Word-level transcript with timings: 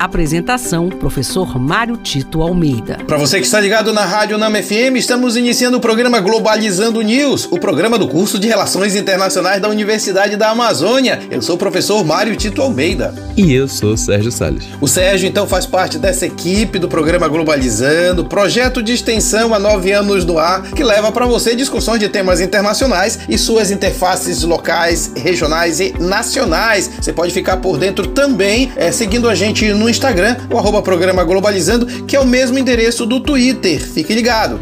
Apresentação: 0.00 0.88
Professor 0.88 1.58
Mário 1.58 1.94
Tito 1.94 2.40
Almeida. 2.40 2.96
Para 3.06 3.18
você 3.18 3.38
que 3.38 3.44
está 3.44 3.60
ligado 3.60 3.92
na 3.92 4.06
Rádio 4.06 4.38
Nama 4.38 4.62
FM, 4.62 4.96
estamos 4.96 5.36
iniciando 5.36 5.76
o 5.76 5.80
programa 5.80 6.18
Globalizando 6.20 7.02
News, 7.02 7.46
o 7.50 7.58
programa 7.58 7.98
do 7.98 8.08
curso 8.08 8.38
de 8.38 8.48
Relações 8.48 8.96
Internacionais 8.96 9.60
da 9.60 9.68
Universidade 9.68 10.38
da 10.38 10.48
Amazônia. 10.48 11.20
Eu 11.30 11.42
sou 11.42 11.56
o 11.56 11.58
professor 11.58 12.02
Mário 12.02 12.34
Tito 12.34 12.62
Almeida. 12.62 13.14
E 13.36 13.52
eu 13.52 13.68
sou 13.68 13.94
Sérgio 13.94 14.32
Salles. 14.32 14.64
O 14.80 14.88
Sérgio, 14.88 15.28
então, 15.28 15.46
faz 15.46 15.66
parte 15.66 15.98
dessa 15.98 16.24
equipe 16.24 16.78
do 16.78 16.88
programa 16.88 17.28
Globalizando, 17.28 18.24
projeto 18.24 18.82
de 18.82 18.94
extensão 18.94 19.52
há 19.52 19.58
nove 19.58 19.92
anos 19.92 20.24
no 20.24 20.38
ar, 20.38 20.62
que 20.70 20.82
leva 20.82 21.12
para 21.12 21.26
você 21.26 21.54
discussões 21.54 22.00
de 22.00 22.08
temas 22.08 22.40
internacionais 22.40 23.18
e 23.28 23.36
suas 23.36 23.70
interfaces 23.70 24.44
locais, 24.44 25.12
regionais 25.14 25.78
e 25.78 25.94
nacionais. 25.98 26.90
Você 26.98 27.12
pode 27.12 27.34
ficar 27.34 27.58
por 27.58 27.76
dentro 27.76 28.06
também, 28.06 28.72
é, 28.76 28.90
seguindo 28.90 29.28
a 29.28 29.34
gente 29.34 29.70
no 29.74 29.89
Instagram, 29.90 30.36
o 30.52 30.58
arroba 30.58 30.80
programa 30.82 31.24
Globalizando, 31.24 31.86
que 32.04 32.16
é 32.16 32.20
o 32.20 32.26
mesmo 32.26 32.58
endereço 32.58 33.04
do 33.04 33.20
Twitter. 33.20 33.80
Fique 33.80 34.14
ligado. 34.14 34.60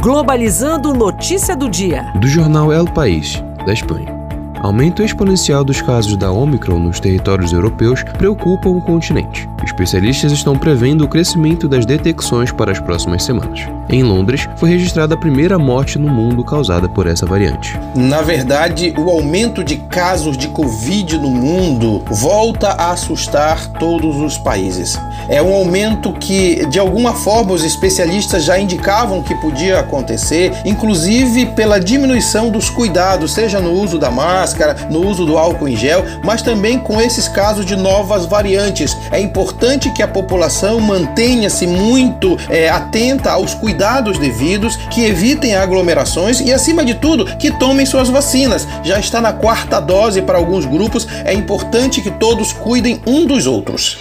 Globalizando 0.00 0.92
notícia 0.92 1.54
do 1.54 1.68
dia. 1.68 2.12
Do 2.20 2.26
jornal 2.26 2.72
El 2.72 2.86
País, 2.86 3.42
da 3.64 3.72
Espanha. 3.72 4.21
Aumento 4.62 5.02
exponencial 5.02 5.64
dos 5.64 5.82
casos 5.82 6.16
da 6.16 6.30
Omicron 6.30 6.78
nos 6.78 7.00
territórios 7.00 7.52
europeus 7.52 8.04
preocupa 8.16 8.68
o 8.68 8.80
continente. 8.80 9.48
Especialistas 9.64 10.30
estão 10.30 10.56
prevendo 10.56 11.04
o 11.04 11.08
crescimento 11.08 11.68
das 11.68 11.84
detecções 11.84 12.52
para 12.52 12.70
as 12.70 12.78
próximas 12.78 13.24
semanas. 13.24 13.60
Em 13.88 14.04
Londres, 14.04 14.48
foi 14.56 14.70
registrada 14.70 15.14
a 15.14 15.18
primeira 15.18 15.58
morte 15.58 15.98
no 15.98 16.08
mundo 16.08 16.44
causada 16.44 16.88
por 16.88 17.08
essa 17.08 17.26
variante. 17.26 17.78
Na 17.94 18.22
verdade, 18.22 18.94
o 18.96 19.10
aumento 19.10 19.64
de 19.64 19.76
casos 19.76 20.36
de 20.36 20.46
Covid 20.48 21.18
no 21.18 21.30
mundo 21.30 22.04
volta 22.08 22.68
a 22.68 22.92
assustar 22.92 23.66
todos 23.72 24.16
os 24.16 24.38
países. 24.38 24.98
É 25.28 25.42
um 25.42 25.52
aumento 25.52 26.12
que, 26.12 26.64
de 26.66 26.78
alguma 26.78 27.14
forma, 27.14 27.52
os 27.52 27.64
especialistas 27.64 28.44
já 28.44 28.58
indicavam 28.58 29.22
que 29.22 29.34
podia 29.40 29.80
acontecer, 29.80 30.52
inclusive 30.64 31.46
pela 31.46 31.80
diminuição 31.80 32.48
dos 32.50 32.70
cuidados, 32.70 33.32
seja 33.34 33.60
no 33.60 33.72
uso 33.72 33.98
da 33.98 34.10
máscara, 34.10 34.51
no 34.90 35.06
uso 35.06 35.24
do 35.24 35.38
álcool 35.38 35.68
em 35.68 35.76
gel, 35.76 36.04
mas 36.24 36.42
também 36.42 36.78
com 36.78 37.00
esses 37.00 37.28
casos 37.28 37.64
de 37.64 37.76
novas 37.76 38.26
variantes. 38.26 38.96
É 39.10 39.20
importante 39.20 39.90
que 39.90 40.02
a 40.02 40.08
população 40.08 40.80
mantenha-se 40.80 41.66
muito 41.66 42.38
é, 42.48 42.68
atenta 42.68 43.32
aos 43.32 43.54
cuidados 43.54 44.18
devidos, 44.18 44.76
que 44.90 45.04
evitem 45.04 45.54
aglomerações 45.54 46.40
e, 46.40 46.52
acima 46.52 46.84
de 46.84 46.94
tudo, 46.94 47.24
que 47.36 47.50
tomem 47.50 47.86
suas 47.86 48.08
vacinas. 48.08 48.66
Já 48.82 48.98
está 48.98 49.20
na 49.20 49.32
quarta 49.32 49.80
dose 49.80 50.22
para 50.22 50.38
alguns 50.38 50.64
grupos, 50.64 51.06
é 51.24 51.32
importante 51.32 52.00
que 52.00 52.10
todos 52.10 52.52
cuidem 52.52 53.00
um 53.06 53.26
dos 53.26 53.46
outros. 53.46 53.98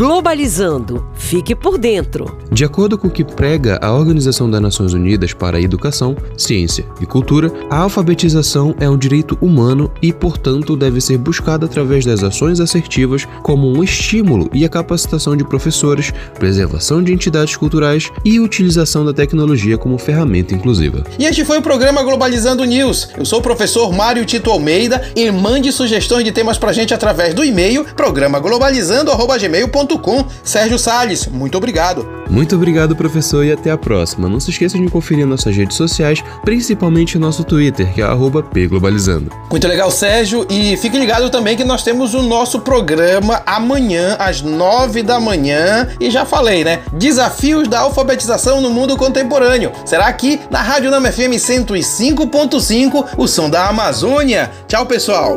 Globalizando. 0.00 1.04
Fique 1.12 1.54
por 1.54 1.76
dentro. 1.76 2.38
De 2.50 2.64
acordo 2.64 2.96
com 2.96 3.08
o 3.08 3.10
que 3.10 3.22
prega 3.22 3.78
a 3.82 3.92
Organização 3.92 4.50
das 4.50 4.62
Nações 4.62 4.94
Unidas 4.94 5.34
para 5.34 5.58
a 5.58 5.60
Educação, 5.60 6.16
Ciência 6.38 6.86
e 7.02 7.04
Cultura, 7.04 7.52
a 7.68 7.80
alfabetização 7.80 8.74
é 8.80 8.88
um 8.88 8.96
direito 8.96 9.36
humano 9.42 9.92
e, 10.00 10.10
portanto, 10.10 10.74
deve 10.74 11.02
ser 11.02 11.18
buscada 11.18 11.66
através 11.66 12.06
das 12.06 12.24
ações 12.24 12.60
assertivas 12.60 13.28
como 13.42 13.68
um 13.68 13.84
estímulo 13.84 14.48
e 14.54 14.64
a 14.64 14.70
capacitação 14.70 15.36
de 15.36 15.44
professores, 15.44 16.14
preservação 16.38 17.02
de 17.02 17.12
entidades 17.12 17.54
culturais 17.54 18.10
e 18.24 18.40
utilização 18.40 19.04
da 19.04 19.12
tecnologia 19.12 19.76
como 19.76 19.98
ferramenta 19.98 20.54
inclusiva. 20.54 21.04
E 21.18 21.26
este 21.26 21.44
foi 21.44 21.58
o 21.58 21.62
programa 21.62 22.02
Globalizando 22.02 22.64
News. 22.64 23.10
Eu 23.18 23.26
sou 23.26 23.40
o 23.40 23.42
professor 23.42 23.92
Mário 23.92 24.24
Tito 24.24 24.50
Almeida 24.50 25.12
e 25.14 25.30
mande 25.30 25.70
sugestões 25.70 26.24
de 26.24 26.32
temas 26.32 26.56
pra 26.56 26.72
gente 26.72 26.94
através 26.94 27.34
do 27.34 27.44
e-mail 27.44 27.84
programaglobalizando@gmail.com 27.94 29.89
com 29.98 30.24
Sérgio 30.42 30.78
Salles. 30.78 31.26
Muito 31.26 31.56
obrigado. 31.56 32.20
Muito 32.28 32.54
obrigado, 32.54 32.94
professor, 32.94 33.44
e 33.44 33.50
até 33.50 33.72
a 33.72 33.78
próxima. 33.78 34.28
Não 34.28 34.38
se 34.38 34.50
esqueçam 34.50 34.80
de 34.80 34.88
conferir 34.88 35.26
nossas 35.26 35.54
redes 35.56 35.76
sociais, 35.76 36.22
principalmente 36.44 37.18
nosso 37.18 37.42
Twitter, 37.42 37.92
que 37.92 38.00
é 38.00 38.06
@pglobalizando. 38.06 39.32
Muito 39.50 39.66
legal, 39.66 39.90
Sérgio, 39.90 40.46
e 40.48 40.76
fique 40.76 40.96
ligado 40.96 41.28
também 41.28 41.56
que 41.56 41.64
nós 41.64 41.82
temos 41.82 42.14
o 42.14 42.22
nosso 42.22 42.60
programa 42.60 43.42
amanhã 43.44 44.16
às 44.18 44.42
nove 44.42 45.02
da 45.02 45.18
manhã, 45.18 45.88
e 45.98 46.08
já 46.10 46.24
falei, 46.24 46.62
né? 46.62 46.80
Desafios 46.92 47.66
da 47.66 47.80
alfabetização 47.80 48.60
no 48.60 48.70
mundo 48.70 48.96
contemporâneo. 48.96 49.72
Será 49.84 50.06
aqui 50.06 50.40
na 50.50 50.62
Rádio 50.62 50.90
Nama 50.90 51.10
FM 51.10 51.36
105.5, 51.36 53.06
o 53.16 53.26
som 53.26 53.50
da 53.50 53.66
Amazônia. 53.68 54.50
Tchau, 54.68 54.86
pessoal. 54.86 55.36